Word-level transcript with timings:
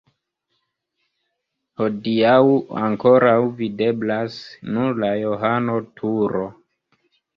Hodiaŭ 1.81 2.39
ankoraŭ 2.85 3.35
videblas 3.61 4.39
nur 4.73 5.01
la 5.05 5.11
Johano-turo. 5.21 6.47